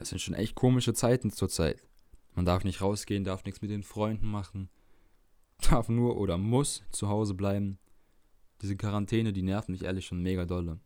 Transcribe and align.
Das 0.00 0.08
sind 0.08 0.18
schon 0.22 0.32
echt 0.32 0.54
komische 0.54 0.94
Zeiten 0.94 1.30
zurzeit. 1.30 1.86
Man 2.34 2.46
darf 2.46 2.64
nicht 2.64 2.80
rausgehen, 2.80 3.22
darf 3.22 3.44
nichts 3.44 3.60
mit 3.60 3.70
den 3.70 3.82
Freunden 3.82 4.28
machen, 4.28 4.70
darf 5.70 5.90
nur 5.90 6.16
oder 6.16 6.38
muss 6.38 6.82
zu 6.90 7.10
Hause 7.10 7.34
bleiben. 7.34 7.78
Diese 8.62 8.78
Quarantäne, 8.78 9.34
die 9.34 9.42
nervt 9.42 9.68
mich 9.68 9.84
ehrlich 9.84 10.06
schon 10.06 10.22
mega 10.22 10.46
dolle. 10.46 10.80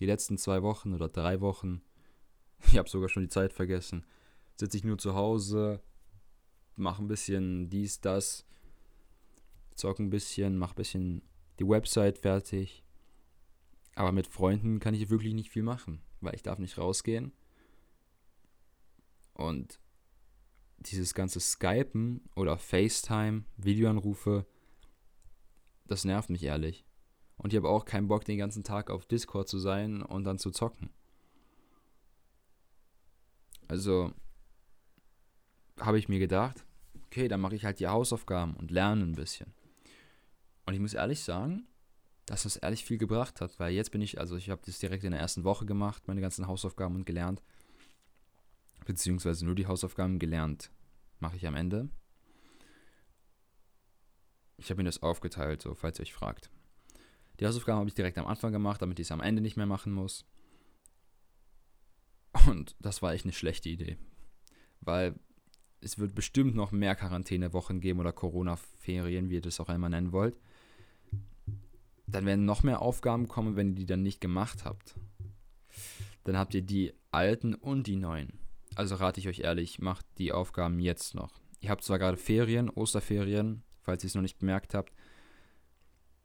Die 0.00 0.06
letzten 0.06 0.38
zwei 0.38 0.62
Wochen 0.62 0.94
oder 0.94 1.10
drei 1.10 1.42
Wochen, 1.42 1.82
ich 2.66 2.78
habe 2.78 2.88
sogar 2.88 3.10
schon 3.10 3.24
die 3.24 3.28
Zeit 3.28 3.52
vergessen, 3.52 4.06
sitze 4.56 4.78
ich 4.78 4.84
nur 4.84 4.96
zu 4.96 5.14
Hause, 5.14 5.82
mache 6.74 7.02
ein 7.02 7.08
bisschen 7.08 7.68
dies, 7.68 8.00
das, 8.00 8.46
zocke 9.74 10.02
ein 10.02 10.08
bisschen, 10.08 10.56
mache 10.56 10.72
ein 10.72 10.76
bisschen 10.76 11.22
die 11.58 11.68
Website 11.68 12.16
fertig. 12.16 12.82
Aber 13.94 14.12
mit 14.12 14.26
Freunden 14.26 14.80
kann 14.80 14.94
ich 14.94 15.10
wirklich 15.10 15.34
nicht 15.34 15.50
viel 15.50 15.64
machen, 15.64 16.00
weil 16.22 16.34
ich 16.34 16.42
darf 16.42 16.58
nicht 16.58 16.78
rausgehen. 16.78 17.32
Und 19.38 19.78
dieses 20.78 21.14
ganze 21.14 21.40
Skypen 21.40 22.28
oder 22.34 22.58
FaceTime, 22.58 23.44
Videoanrufe, 23.56 24.46
das 25.86 26.04
nervt 26.04 26.28
mich 26.28 26.42
ehrlich. 26.42 26.84
Und 27.36 27.52
ich 27.52 27.56
habe 27.56 27.68
auch 27.68 27.84
keinen 27.84 28.08
Bock, 28.08 28.24
den 28.24 28.38
ganzen 28.38 28.64
Tag 28.64 28.90
auf 28.90 29.06
Discord 29.06 29.48
zu 29.48 29.58
sein 29.58 30.02
und 30.02 30.24
dann 30.24 30.38
zu 30.38 30.50
zocken. 30.50 30.90
Also 33.68 34.12
habe 35.78 35.98
ich 35.98 36.08
mir 36.08 36.18
gedacht, 36.18 36.64
okay, 37.06 37.28
dann 37.28 37.40
mache 37.40 37.54
ich 37.54 37.64
halt 37.64 37.78
die 37.78 37.86
Hausaufgaben 37.86 38.54
und 38.56 38.72
lerne 38.72 39.04
ein 39.04 39.14
bisschen. 39.14 39.54
Und 40.66 40.74
ich 40.74 40.80
muss 40.80 40.94
ehrlich 40.94 41.20
sagen, 41.20 41.68
dass 42.26 42.42
das 42.42 42.56
ehrlich 42.56 42.84
viel 42.84 42.98
gebracht 42.98 43.40
hat, 43.40 43.58
weil 43.60 43.72
jetzt 43.72 43.92
bin 43.92 44.02
ich, 44.02 44.18
also 44.18 44.36
ich 44.36 44.50
habe 44.50 44.62
das 44.66 44.80
direkt 44.80 45.04
in 45.04 45.12
der 45.12 45.20
ersten 45.20 45.44
Woche 45.44 45.64
gemacht, 45.64 46.08
meine 46.08 46.20
ganzen 46.20 46.48
Hausaufgaben 46.48 46.96
und 46.96 47.06
gelernt. 47.06 47.40
Beziehungsweise 48.88 49.44
nur 49.44 49.54
die 49.54 49.66
Hausaufgaben 49.66 50.18
gelernt, 50.18 50.70
mache 51.18 51.36
ich 51.36 51.46
am 51.46 51.54
Ende. 51.54 51.90
Ich 54.56 54.70
habe 54.70 54.78
mir 54.78 54.88
das 54.88 55.02
aufgeteilt, 55.02 55.60
so 55.60 55.74
falls 55.74 55.98
ihr 55.98 56.04
euch 56.04 56.14
fragt. 56.14 56.50
Die 57.38 57.46
Hausaufgaben 57.46 57.80
habe 57.80 57.90
ich 57.90 57.94
direkt 57.94 58.16
am 58.16 58.26
Anfang 58.26 58.50
gemacht, 58.50 58.80
damit 58.80 58.98
ich 58.98 59.06
es 59.06 59.12
am 59.12 59.20
Ende 59.20 59.42
nicht 59.42 59.58
mehr 59.58 59.66
machen 59.66 59.92
muss. 59.92 60.24
Und 62.46 62.76
das 62.80 63.02
war 63.02 63.12
echt 63.12 63.26
eine 63.26 63.34
schlechte 63.34 63.68
Idee. 63.68 63.98
Weil 64.80 65.20
es 65.82 65.98
wird 65.98 66.14
bestimmt 66.14 66.54
noch 66.54 66.72
mehr 66.72 66.96
Quarantänewochen 66.96 67.80
geben 67.80 68.00
oder 68.00 68.14
Corona-Ferien, 68.14 69.28
wie 69.28 69.34
ihr 69.34 69.42
das 69.42 69.60
auch 69.60 69.68
einmal 69.68 69.90
nennen 69.90 70.12
wollt. 70.12 70.40
Dann 72.06 72.24
werden 72.24 72.46
noch 72.46 72.62
mehr 72.62 72.80
Aufgaben 72.80 73.28
kommen, 73.28 73.54
wenn 73.54 73.68
ihr 73.68 73.74
die 73.74 73.86
dann 73.86 74.02
nicht 74.02 74.22
gemacht 74.22 74.64
habt. 74.64 74.98
Dann 76.24 76.38
habt 76.38 76.54
ihr 76.54 76.62
die 76.62 76.94
alten 77.10 77.54
und 77.54 77.86
die 77.86 77.96
neuen. 77.96 78.47
Also 78.78 78.94
rate 78.94 79.18
ich 79.18 79.26
euch 79.26 79.40
ehrlich, 79.40 79.80
macht 79.80 80.06
die 80.18 80.30
Aufgaben 80.30 80.78
jetzt 80.78 81.16
noch. 81.16 81.40
Ihr 81.58 81.70
habt 81.70 81.82
zwar 81.82 81.98
gerade 81.98 82.16
Ferien, 82.16 82.70
Osterferien, 82.70 83.64
falls 83.80 84.04
ihr 84.04 84.06
es 84.06 84.14
noch 84.14 84.22
nicht 84.22 84.38
bemerkt 84.38 84.72
habt, 84.72 84.92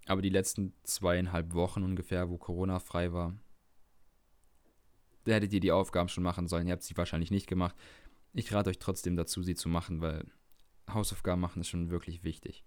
aber 0.06 0.22
die 0.22 0.30
letzten 0.30 0.72
zweieinhalb 0.84 1.56
Wochen 1.56 1.82
ungefähr, 1.82 2.30
wo 2.30 2.38
Corona 2.38 2.78
frei 2.78 3.12
war, 3.12 3.36
da 5.24 5.32
hättet 5.32 5.52
ihr 5.54 5.62
die 5.62 5.72
Aufgaben 5.72 6.10
schon 6.10 6.24
machen 6.24 6.48
sollen. 6.48 6.68
Ihr 6.68 6.74
habt 6.74 6.84
sie 6.84 6.96
wahrscheinlich 6.96 7.32
nicht 7.32 7.48
gemacht. 7.48 7.76
Ich 8.34 8.54
rate 8.54 8.70
euch 8.70 8.78
trotzdem 8.78 9.16
dazu, 9.16 9.42
sie 9.42 9.56
zu 9.56 9.68
machen, 9.68 10.00
weil 10.02 10.24
Hausaufgaben 10.88 11.42
machen 11.42 11.62
ist 11.62 11.70
schon 11.70 11.90
wirklich 11.90 12.24
wichtig. 12.24 12.64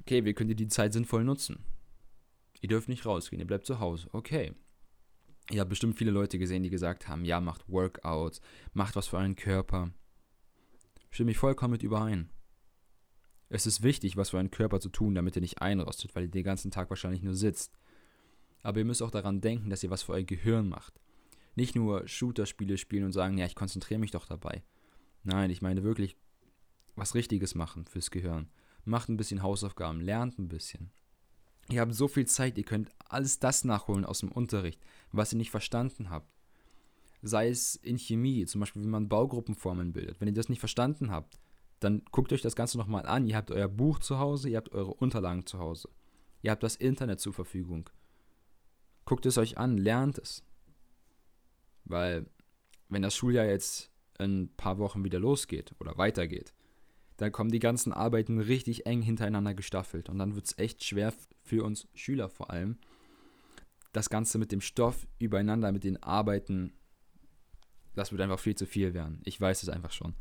Okay, 0.00 0.24
wie 0.24 0.32
könnt 0.32 0.48
ihr 0.48 0.56
die 0.56 0.68
Zeit 0.68 0.94
sinnvoll 0.94 1.24
nutzen? 1.24 1.62
Ihr 2.62 2.70
dürft 2.70 2.88
nicht 2.88 3.04
rausgehen, 3.04 3.40
ihr 3.40 3.46
bleibt 3.46 3.66
zu 3.66 3.80
Hause. 3.80 4.08
Okay. 4.12 4.54
Ihr 5.50 5.60
habt 5.60 5.70
bestimmt 5.70 5.96
viele 5.96 6.10
Leute 6.10 6.38
gesehen, 6.38 6.62
die 6.62 6.70
gesagt 6.70 7.08
haben, 7.08 7.24
ja, 7.24 7.40
macht 7.40 7.68
Workouts, 7.68 8.40
macht 8.72 8.96
was 8.96 9.08
für 9.08 9.18
euren 9.18 9.36
Körper. 9.36 9.90
Stimme 11.10 11.32
ich 11.32 11.38
vollkommen 11.38 11.72
mit 11.72 11.82
überein. 11.82 12.30
Es 13.50 13.66
ist 13.66 13.82
wichtig, 13.82 14.16
was 14.16 14.30
für 14.30 14.38
einen 14.38 14.50
Körper 14.50 14.80
zu 14.80 14.88
tun, 14.88 15.14
damit 15.14 15.36
er 15.36 15.42
nicht 15.42 15.60
einrostet, 15.60 16.14
weil 16.14 16.24
ihr 16.24 16.30
den 16.30 16.44
ganzen 16.44 16.70
Tag 16.70 16.88
wahrscheinlich 16.90 17.22
nur 17.22 17.34
sitzt. 17.34 17.78
Aber 18.62 18.78
ihr 18.78 18.84
müsst 18.86 19.02
auch 19.02 19.10
daran 19.10 19.42
denken, 19.42 19.68
dass 19.68 19.82
ihr 19.82 19.90
was 19.90 20.02
für 20.02 20.12
euer 20.12 20.22
Gehirn 20.22 20.68
macht. 20.68 20.98
Nicht 21.54 21.76
nur 21.76 22.08
Shooter-Spiele 22.08 22.78
spielen 22.78 23.04
und 23.04 23.12
sagen, 23.12 23.38
ja, 23.38 23.46
ich 23.46 23.54
konzentriere 23.54 24.00
mich 24.00 24.10
doch 24.10 24.26
dabei. 24.26 24.64
Nein, 25.22 25.50
ich 25.50 25.62
meine 25.62 25.84
wirklich 25.84 26.16
was 26.96 27.14
Richtiges 27.14 27.54
machen 27.54 27.86
fürs 27.86 28.10
Gehirn. 28.10 28.48
Macht 28.84 29.08
ein 29.08 29.16
bisschen 29.16 29.42
Hausaufgaben, 29.42 30.00
lernt 30.00 30.38
ein 30.38 30.48
bisschen. 30.48 30.90
Ihr 31.70 31.80
habt 31.80 31.94
so 31.94 32.08
viel 32.08 32.26
Zeit, 32.26 32.58
ihr 32.58 32.64
könnt 32.64 32.90
alles 33.08 33.38
das 33.38 33.64
nachholen 33.64 34.04
aus 34.04 34.20
dem 34.20 34.32
Unterricht, 34.32 34.80
was 35.12 35.32
ihr 35.32 35.38
nicht 35.38 35.50
verstanden 35.50 36.10
habt. 36.10 36.28
Sei 37.22 37.48
es 37.48 37.76
in 37.76 37.98
Chemie, 37.98 38.44
zum 38.44 38.60
Beispiel, 38.60 38.82
wie 38.82 38.88
man 38.88 39.08
Baugruppenformeln 39.08 39.92
bildet. 39.92 40.20
Wenn 40.20 40.28
ihr 40.28 40.34
das 40.34 40.50
nicht 40.50 40.58
verstanden 40.58 41.10
habt, 41.10 41.38
dann 41.80 42.02
guckt 42.10 42.32
euch 42.32 42.42
das 42.42 42.56
Ganze 42.56 42.76
nochmal 42.76 43.06
an. 43.06 43.26
Ihr 43.26 43.36
habt 43.36 43.50
euer 43.50 43.68
Buch 43.68 43.98
zu 43.98 44.18
Hause, 44.18 44.50
ihr 44.50 44.58
habt 44.58 44.72
eure 44.72 44.92
Unterlagen 44.92 45.46
zu 45.46 45.58
Hause. 45.58 45.88
Ihr 46.42 46.50
habt 46.50 46.62
das 46.62 46.76
Internet 46.76 47.20
zur 47.20 47.32
Verfügung. 47.32 47.88
Guckt 49.06 49.24
es 49.24 49.38
euch 49.38 49.56
an, 49.56 49.78
lernt 49.78 50.18
es. 50.18 50.42
Weil, 51.84 52.26
wenn 52.88 53.02
das 53.02 53.16
Schuljahr 53.16 53.46
jetzt 53.46 53.90
in 54.18 54.42
ein 54.42 54.56
paar 54.56 54.78
Wochen 54.78 55.04
wieder 55.04 55.18
losgeht 55.18 55.74
oder 55.80 55.96
weitergeht, 55.96 56.52
dann 57.16 57.32
kommen 57.32 57.50
die 57.50 57.60
ganzen 57.60 57.92
Arbeiten 57.92 58.40
richtig 58.40 58.86
eng 58.86 59.02
hintereinander 59.02 59.54
gestaffelt. 59.54 60.08
Und 60.08 60.18
dann 60.18 60.34
wird 60.34 60.46
es 60.46 60.58
echt 60.58 60.84
schwer 60.84 61.12
für 61.42 61.64
uns 61.64 61.88
Schüler 61.94 62.28
vor 62.28 62.50
allem, 62.50 62.78
das 63.92 64.10
Ganze 64.10 64.38
mit 64.38 64.50
dem 64.50 64.60
Stoff 64.60 65.06
übereinander, 65.18 65.70
mit 65.70 65.84
den 65.84 66.02
Arbeiten, 66.02 66.72
das 67.94 68.10
wird 68.10 68.20
einfach 68.20 68.40
viel 68.40 68.56
zu 68.56 68.66
viel 68.66 68.92
werden. 68.92 69.22
Ich 69.24 69.40
weiß 69.40 69.62
es 69.62 69.68
einfach 69.68 69.92
schon. 69.92 70.14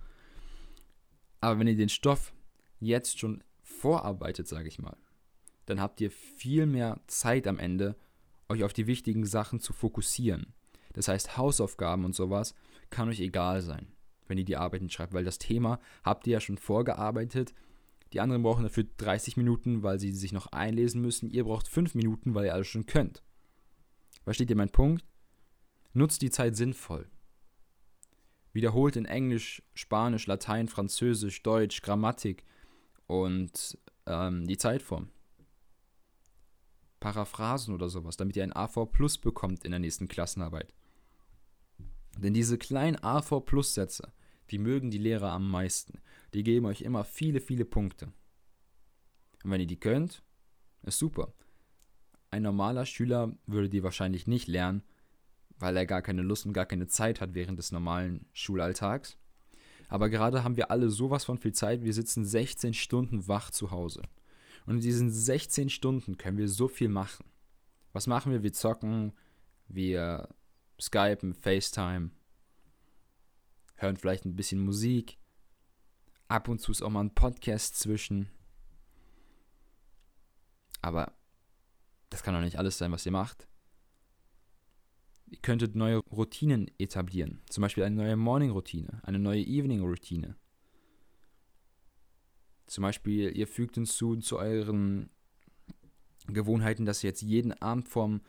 Aber 1.42 1.60
wenn 1.60 1.68
ihr 1.68 1.76
den 1.76 1.90
Stoff 1.90 2.34
jetzt 2.80 3.20
schon 3.20 3.44
vorarbeitet, 3.64 4.48
sage 4.48 4.68
ich 4.68 4.80
mal, 4.80 4.96
dann 5.66 5.82
habt 5.82 6.02
ihr 6.02 6.12
viel 6.12 6.66
mehr 6.66 7.02
Zeit 7.08 7.48
am 7.48 7.58
Ende, 7.58 7.96
euch 8.50 8.64
auf 8.64 8.74
die 8.74 8.88
wichtigen 8.88 9.26
Sachen 9.26 9.60
zu 9.60 9.74
fokussieren. 9.74 10.54
Das 10.94 11.08
heißt, 11.08 11.38
Hausaufgaben 11.38 12.06
und 12.06 12.14
sowas 12.14 12.54
kann 12.90 13.10
euch 13.10 13.22
egal 13.22 13.62
sein, 13.62 13.88
wenn 14.28 14.38
ihr 14.38 14.46
die 14.46 14.58
Arbeiten 14.58 14.90
schreibt, 14.90 15.14
weil 15.14 15.26
das 15.26 15.40
Thema 15.40 15.80
habt 16.04 16.28
ihr 16.28 16.34
ja 16.34 16.40
schon 16.40 16.58
vorgearbeitet. 16.58 17.54
Die 18.14 18.20
anderen 18.20 18.44
brauchen 18.44 18.64
dafür 18.64 18.86
30 18.98 19.38
Minuten, 19.38 19.82
weil 19.82 20.00
sie 20.00 20.12
sich 20.12 20.34
noch 20.34 20.48
einlesen 20.48 21.02
müssen. 21.02 21.30
Ihr 21.30 21.46
braucht 21.46 21.68
5 21.68 21.96
Minuten, 21.96 22.36
weil 22.36 22.46
ihr 22.46 22.54
alles 22.54 22.68
schon 22.68 22.86
könnt. 22.86 23.24
Versteht 24.24 24.50
ihr 24.50 24.56
meinen 24.56 24.70
Punkt? 24.70 25.04
Nutzt 25.94 26.22
die 26.22 26.30
Zeit 26.30 26.56
sinnvoll. 26.56 27.10
Wiederholt 28.52 28.96
in 28.96 29.06
Englisch, 29.06 29.64
Spanisch, 29.74 30.28
Latein, 30.28 30.68
Französisch, 30.68 31.42
Deutsch, 31.42 31.82
Grammatik 31.82 32.44
und 33.08 33.78
ähm, 34.06 34.46
die 34.46 34.58
Zeitform. 34.58 35.10
Paraphrasen 37.00 37.74
oder 37.74 37.90
sowas, 37.90 38.16
damit 38.16 38.38
ihr 38.38 38.44
ein 38.44 38.56
AV 38.56 38.86
Plus 38.86 39.18
bekommt 39.18 39.66
in 39.66 39.72
der 39.72 39.80
nächsten 39.80 40.08
Klassenarbeit. 40.08 40.74
Denn 42.18 42.34
diese 42.34 42.58
kleinen 42.58 43.02
AV 43.04 43.42
Plus 43.46 43.74
Sätze, 43.74 44.14
die 44.52 44.58
mögen 44.60 44.92
die 44.92 44.98
Lehrer 44.98 45.32
am 45.32 45.50
meisten. 45.50 46.00
Die 46.34 46.44
geben 46.44 46.66
euch 46.66 46.82
immer 46.82 47.04
viele, 47.04 47.40
viele 47.40 47.66
Punkte. 47.66 48.12
Und 49.44 49.52
wenn 49.52 49.62
ihr 49.62 49.68
die 49.68 49.80
könnt, 49.80 50.24
ist 50.84 51.00
super. 51.00 51.34
Ein 52.30 52.44
normaler 52.44 52.86
Schüler 52.86 53.32
würde 53.46 53.70
die 53.70 53.84
wahrscheinlich 53.84 54.28
nicht 54.28 54.48
lernen, 54.48 54.84
weil 55.60 55.78
er 55.78 55.86
gar 55.86 56.02
keine 56.02 56.22
Lust 56.22 56.46
und 56.46 56.54
gar 56.54 56.66
keine 56.66 56.88
Zeit 56.88 57.22
hat 57.22 57.34
während 57.34 57.60
des 57.60 57.72
normalen 57.72 58.26
Schulalltags. 58.34 59.18
Aber 59.88 60.10
gerade 60.10 60.44
haben 60.44 60.58
wir 60.58 60.72
alle 60.72 60.90
sowas 60.90 61.24
von 61.26 61.38
viel 61.38 61.54
Zeit. 61.54 61.84
Wir 61.84 61.94
sitzen 61.94 62.26
16 62.26 62.74
Stunden 62.74 63.28
wach 63.28 63.52
zu 63.52 63.72
Hause. 63.72 64.02
Und 64.66 64.76
in 64.76 64.82
diesen 64.82 65.12
16 65.12 65.70
Stunden 65.70 66.18
können 66.18 66.38
wir 66.38 66.48
so 66.48 66.68
viel 66.68 66.90
machen. 66.90 67.26
Was 67.92 68.08
machen 68.08 68.32
wir? 68.32 68.44
Wir 68.44 68.54
zocken, 68.54 69.14
wir 69.68 70.30
skypen, 70.80 71.34
FaceTime, 71.34 72.12
hören 73.76 73.98
vielleicht 73.98 74.26
ein 74.26 74.36
bisschen 74.36 74.64
Musik. 74.64 75.18
Ab 76.28 76.48
und 76.48 76.60
zu 76.60 76.72
ist 76.72 76.82
auch 76.82 76.90
mal 76.90 77.04
ein 77.04 77.14
Podcast 77.14 77.78
zwischen. 77.78 78.30
Aber 80.82 81.14
das 82.10 82.24
kann 82.24 82.34
doch 82.34 82.42
nicht 82.42 82.58
alles 82.58 82.78
sein, 82.78 82.92
was 82.92 83.06
ihr 83.06 83.12
macht. 83.12 83.48
Ihr 85.28 85.40
könntet 85.40 85.76
neue 85.76 85.98
Routinen 86.12 86.70
etablieren. 86.78 87.42
Zum 87.50 87.62
Beispiel 87.62 87.84
eine 87.84 87.96
neue 87.96 88.16
Morning-Routine, 88.16 89.02
eine 89.04 89.20
neue 89.20 89.42
Evening-Routine. 89.42 90.36
Zum 92.68 92.82
Beispiel, 92.82 93.36
ihr 93.36 93.48
fügt 93.48 93.76
hinzu 93.76 94.16
zu 94.18 94.38
euren 94.38 95.10
Gewohnheiten, 96.28 96.86
dass 96.86 97.04
ihr 97.04 97.10
jetzt 97.10 97.22
jeden 97.22 97.54
Abend 97.54 97.90
vorm 97.90 98.22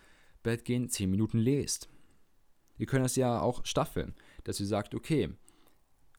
Bett 0.43 0.65
gehen 0.65 0.89
10 0.89 1.11
Minuten 1.11 1.39
lest. 1.39 1.89
Ihr 2.77 2.87
könnt 2.87 3.05
das 3.05 3.17
ja 3.17 3.41
auch 3.41 3.65
staffeln, 3.65 4.15
dass 4.45 4.61
ihr 4.61 4.67
sagt, 4.67 4.95
okay, 4.95 5.31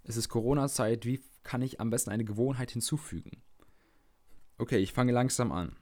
es 0.04 0.18
ist 0.18 0.30
Corona-Zeit, 0.30 1.06
wie 1.06 1.22
kann 1.44 1.62
ich 1.62 1.80
am 1.80 1.90
besten 1.90 2.12
eine 2.12 2.25
Gewohnheit 2.25 2.72
hinzufügen? 2.72 3.42
Okay, 4.57 4.78
ich 4.78 4.94
fange 4.94 5.12
langsam 5.12 5.52
an. 5.52 5.75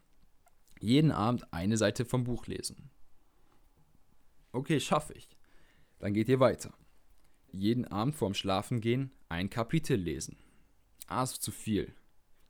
Jeden 0.79 1.11
Abend 1.11 1.53
eine 1.53 1.77
Seite 1.77 2.05
vom 2.05 2.23
Buch 2.23 2.47
lesen. 2.47 2.89
Okay, 4.51 4.79
schaffe 4.79 5.13
ich. 5.13 5.29
Dann 5.99 6.13
geht 6.13 6.29
ihr 6.29 6.39
weiter. 6.39 6.73
jeden 7.51 7.85
Abend 7.85 8.15
vorm 8.15 8.33
Schlafengehen 8.33 9.11
ein 9.29 9.49
Kapitel 9.49 9.95
lesen. 9.95 10.37
Ah, 11.07 11.23
ist 11.23 11.43
zu 11.43 11.51
viel. 11.51 11.93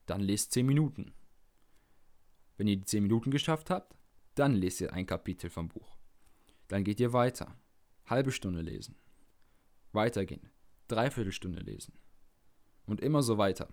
Dann 0.05 0.21
lest 0.21 0.53
10 0.53 0.65
Minuten. 0.65 1.13
Wenn 2.57 2.67
ihr 2.67 2.77
die 2.77 2.85
10 2.85 3.03
Minuten 3.03 3.31
geschafft 3.31 3.69
habt, 3.69 3.95
dann 4.35 4.53
lest 4.53 4.81
ihr 4.81 4.93
ein 4.93 5.05
Kapitel 5.05 5.49
vom 5.49 5.67
Buch. 5.67 5.97
Dann 6.69 6.83
geht 6.83 6.99
ihr 6.99 7.13
weiter. 7.13 7.55
Halbe 8.05 8.31
Stunde 8.31 8.61
lesen. 8.61 8.95
Weitergehen. 9.91 10.49
Dreiviertelstunde 10.87 11.59
lesen. 11.61 11.93
Und 12.85 13.01
immer 13.01 13.23
so 13.23 13.37
weiter. 13.37 13.69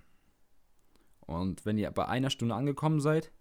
Und 1.20 1.64
wenn 1.64 1.78
ihr 1.78 1.90
bei 1.90 2.06
einer 2.06 2.30
Stunde 2.30 2.54
angekommen 2.54 3.00
seid, 3.00 3.32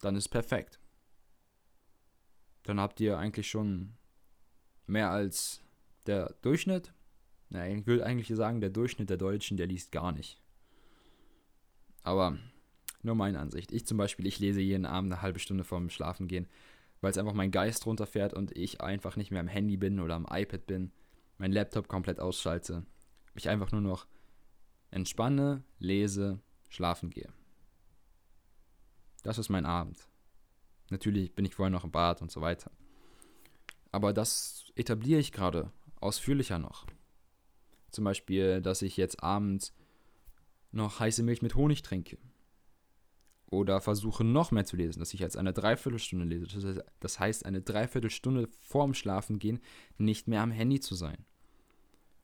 dann 0.00 0.16
ist 0.16 0.28
perfekt. 0.28 0.78
Dann 2.62 2.80
habt 2.80 3.00
ihr 3.00 3.18
eigentlich 3.18 3.48
schon 3.48 3.94
mehr 4.86 5.10
als 5.10 5.62
der 6.06 6.34
Durchschnitt. 6.42 6.92
Na, 7.48 7.68
ich 7.68 7.86
würde 7.86 8.04
eigentlich 8.04 8.28
sagen, 8.36 8.60
der 8.60 8.70
Durchschnitt 8.70 9.10
der 9.10 9.16
Deutschen, 9.16 9.56
der 9.56 9.66
liest 9.66 9.92
gar 9.92 10.12
nicht. 10.12 10.40
Aber 12.02 12.38
nur 13.02 13.14
meine 13.14 13.38
Ansicht. 13.38 13.72
Ich 13.72 13.86
zum 13.86 13.98
Beispiel, 13.98 14.26
ich 14.26 14.38
lese 14.38 14.60
jeden 14.60 14.86
Abend 14.86 15.12
eine 15.12 15.22
halbe 15.22 15.38
Stunde 15.38 15.64
vorm 15.64 15.90
Schlafen 15.90 16.26
gehen, 16.26 16.48
weil 17.04 17.10
es 17.10 17.18
einfach 17.18 17.34
mein 17.34 17.50
Geist 17.50 17.84
runterfährt 17.84 18.32
und 18.32 18.56
ich 18.56 18.80
einfach 18.80 19.16
nicht 19.16 19.30
mehr 19.30 19.40
am 19.40 19.46
Handy 19.46 19.76
bin 19.76 20.00
oder 20.00 20.14
am 20.14 20.26
iPad 20.28 20.66
bin, 20.66 20.90
mein 21.36 21.52
Laptop 21.52 21.86
komplett 21.86 22.18
ausschalte, 22.18 22.86
mich 23.34 23.50
einfach 23.50 23.72
nur 23.72 23.82
noch 23.82 24.06
entspanne, 24.90 25.62
lese, 25.78 26.40
schlafen 26.70 27.10
gehe. 27.10 27.30
Das 29.22 29.36
ist 29.36 29.50
mein 29.50 29.66
Abend. 29.66 30.08
Natürlich 30.88 31.34
bin 31.34 31.44
ich 31.44 31.54
vorher 31.54 31.70
noch 31.70 31.84
im 31.84 31.90
Bad 31.90 32.22
und 32.22 32.30
so 32.30 32.40
weiter. 32.40 32.70
Aber 33.92 34.14
das 34.14 34.72
etabliere 34.74 35.20
ich 35.20 35.30
gerade 35.30 35.70
ausführlicher 36.00 36.58
noch. 36.58 36.86
Zum 37.90 38.04
Beispiel, 38.04 38.62
dass 38.62 38.80
ich 38.80 38.96
jetzt 38.96 39.22
abends 39.22 39.74
noch 40.72 41.00
heiße 41.00 41.22
Milch 41.22 41.42
mit 41.42 41.54
Honig 41.54 41.82
trinke. 41.82 42.16
Oder 43.54 43.80
versuche 43.80 44.24
noch 44.24 44.50
mehr 44.50 44.64
zu 44.64 44.74
lesen, 44.74 44.98
dass 44.98 45.14
ich 45.14 45.20
jetzt 45.20 45.36
eine 45.36 45.52
Dreiviertelstunde 45.52 46.24
lese. 46.24 46.84
Das 46.98 47.20
heißt, 47.20 47.46
eine 47.46 47.62
Dreiviertelstunde 47.62 48.48
vorm 48.48 48.94
Schlafengehen 48.94 49.60
nicht 49.96 50.26
mehr 50.26 50.42
am 50.42 50.50
Handy 50.50 50.80
zu 50.80 50.96
sein. 50.96 51.24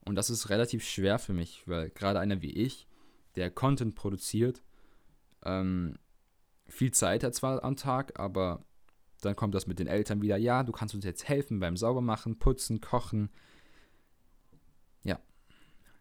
Und 0.05 0.17
das 0.17 0.29
ist 0.29 0.50
relativ 0.50 0.85
schwer 0.85 1.21
für 1.21 1.32
mich, 1.32 1.62
weil 1.67 1.91
gerade 1.91 2.19
einer 2.19 2.43
wie 2.43 2.50
ich, 2.50 2.88
der 3.37 3.49
Content 3.49 3.94
produziert, 3.94 4.65
ähm, 5.44 5.99
viel 6.67 6.91
Zeit 6.91 7.23
hat 7.23 7.37
zwar 7.37 7.62
am 7.62 7.77
Tag, 7.77 8.19
aber 8.19 8.65
dann 9.21 9.37
kommt 9.37 9.55
das 9.55 9.69
mit 9.69 9.79
den 9.79 9.87
Eltern 9.87 10.23
wieder, 10.23 10.37
ja, 10.37 10.65
du 10.65 10.73
kannst 10.73 10.97
uns 10.97 11.05
jetzt 11.05 11.29
helfen 11.29 11.61
beim 11.61 11.77
Saubermachen, 11.77 12.41
Putzen, 12.41 12.81
Kochen. 12.81 13.31
Ja, 15.05 15.21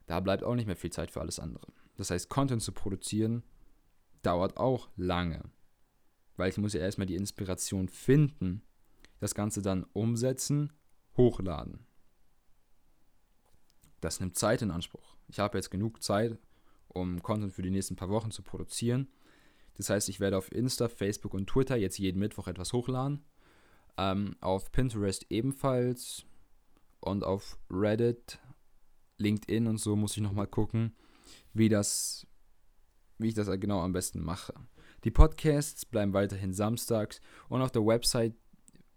da 0.08 0.22
bleibt 0.22 0.44
auch 0.44 0.56
nicht 0.56 0.66
mehr 0.66 0.76
viel 0.76 0.92
Zeit 0.92 1.12
für 1.12 1.22
alles 1.22 1.40
andere. 1.40 1.68
Das 1.98 2.10
heißt, 2.10 2.30
Content 2.30 2.64
zu 2.64 2.72
produzieren 2.72 3.44
dauert 4.22 4.58
auch 4.58 4.90
lange, 4.96 5.44
weil 6.38 6.50
ich 6.50 6.58
muss 6.58 6.74
ja 6.74 6.82
erstmal 6.82 7.08
die 7.08 7.16
Inspiration 7.16 7.90
finden, 7.90 8.62
das 9.20 9.36
Ganze 9.36 9.62
dann 9.62 9.86
umsetzen, 9.94 10.74
hochladen. 11.18 11.86
Das 14.02 14.20
nimmt 14.20 14.38
Zeit 14.38 14.62
in 14.62 14.72
Anspruch. 14.72 15.18
Ich 15.28 15.40
habe 15.40 15.58
jetzt 15.58 15.70
genug 15.72 16.02
Zeit, 16.02 16.38
um 16.88 17.22
Content 17.22 17.54
für 17.54 17.62
die 17.62 17.70
nächsten 17.70 17.96
paar 17.96 18.10
Wochen 18.10 18.32
zu 18.32 18.42
produzieren. 18.42 19.10
Das 19.76 19.90
heißt, 19.90 20.10
ich 20.10 20.20
werde 20.20 20.38
auf 20.38 20.52
Insta, 20.52 20.90
Facebook 20.90 21.34
und 21.34 21.48
Twitter 21.48 21.76
jetzt 21.76 22.00
jeden 22.00 22.20
Mittwoch 22.20 22.48
etwas 22.48 22.74
hochladen. 22.74 23.24
Ähm, 23.98 24.36
auf 24.42 24.72
Pinterest 24.72 25.26
ebenfalls 25.30 26.26
und 27.02 27.24
auf 27.24 27.58
Reddit, 27.70 28.40
LinkedIn 29.18 29.68
und 29.68 29.78
so 29.78 29.96
muss 29.96 30.16
ich 30.16 30.24
nochmal 30.24 30.48
gucken, 30.48 30.96
wie 31.54 31.70
das, 31.70 32.26
wie 33.20 33.28
ich 33.28 33.36
das 33.36 33.48
genau 33.60 33.82
am 33.82 33.94
besten 33.94 34.24
mache. 34.24 34.54
Die 35.04 35.12
Podcasts 35.12 35.86
bleiben 35.86 36.14
weiterhin 36.14 36.54
samstags 36.54 37.22
und 37.48 37.62
auf 37.62 37.72
der 37.72 37.86
Website 37.86 38.34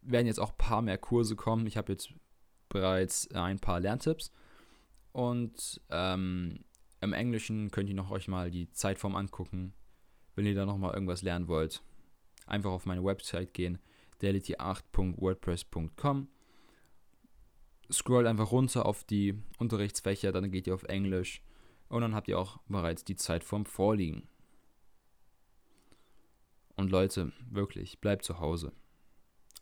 werden 0.00 0.26
jetzt 0.26 0.40
auch 0.40 0.52
ein 0.52 0.58
paar 0.58 0.82
mehr 0.82 0.98
Kurse 0.98 1.36
kommen. 1.36 1.66
Ich 1.66 1.76
habe 1.76 1.92
jetzt 1.92 2.12
bereits 2.68 3.30
ein 3.32 3.58
paar 3.58 3.80
Lerntipps 3.80 4.32
und 5.12 5.80
ähm, 5.90 6.64
im 7.00 7.12
Englischen 7.12 7.70
könnt 7.70 7.88
ihr 7.88 7.94
noch 7.94 8.10
euch 8.10 8.28
mal 8.28 8.50
die 8.50 8.70
Zeitform 8.70 9.16
angucken, 9.16 9.74
wenn 10.34 10.46
ihr 10.46 10.54
da 10.54 10.64
noch 10.64 10.78
mal 10.78 10.94
irgendwas 10.94 11.22
lernen 11.22 11.48
wollt. 11.48 11.82
Einfach 12.46 12.70
auf 12.70 12.86
meine 12.86 13.04
Website 13.04 13.54
gehen, 13.54 13.78
daility8.wordpress.com. 14.22 16.28
Scrollt 17.90 18.26
einfach 18.26 18.52
runter 18.52 18.86
auf 18.86 19.04
die 19.04 19.34
Unterrichtsfächer, 19.58 20.32
dann 20.32 20.50
geht 20.50 20.66
ihr 20.66 20.74
auf 20.74 20.84
Englisch 20.84 21.42
und 21.92 22.00
dann 22.00 22.14
habt 22.14 22.28
ihr 22.28 22.38
auch 22.38 22.58
bereits 22.68 23.04
die 23.04 23.16
Zeitform 23.16 23.66
vorliegen. 23.66 24.26
Und 26.74 26.90
Leute, 26.90 27.32
wirklich, 27.50 28.00
bleibt 28.00 28.24
zu 28.24 28.40
Hause. 28.40 28.72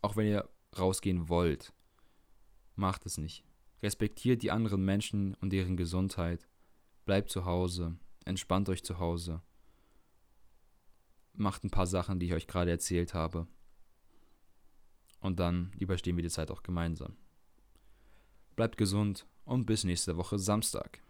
Auch 0.01 0.15
wenn 0.15 0.27
ihr 0.27 0.49
rausgehen 0.79 1.27
wollt, 1.27 1.73
macht 2.75 3.05
es 3.05 3.17
nicht. 3.17 3.43
Respektiert 3.83 4.43
die 4.43 4.51
anderen 4.51 4.85
Menschen 4.85 5.33
und 5.41 5.51
deren 5.51 5.75
Gesundheit. 5.75 6.47
Bleibt 7.03 7.29
zu 7.29 7.43
Hause. 7.43 7.97
Entspannt 8.23 8.69
euch 8.69 8.85
zu 8.85 8.97
Hause. 8.97 9.41
Macht 11.33 11.65
ein 11.65 11.69
paar 11.69 11.87
Sachen, 11.87 12.17
die 12.17 12.27
ich 12.27 12.33
euch 12.33 12.47
gerade 12.47 12.71
erzählt 12.71 13.13
habe. 13.13 13.45
Und 15.19 15.41
dann 15.41 15.73
überstehen 15.79 16.15
wir 16.15 16.23
die 16.23 16.29
Zeit 16.29 16.49
auch 16.49 16.63
gemeinsam. 16.63 17.17
Bleibt 18.55 18.77
gesund 18.77 19.27
und 19.43 19.65
bis 19.65 19.83
nächste 19.83 20.15
Woche 20.15 20.39
Samstag. 20.39 21.01